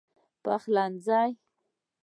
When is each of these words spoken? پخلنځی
پخلنځی 0.43 1.21